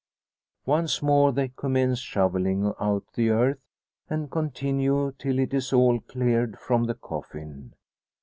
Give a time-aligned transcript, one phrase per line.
[0.65, 3.59] Once more they commence shovelling out the earth,
[4.09, 7.75] and continue till it is all cleared from the coffin.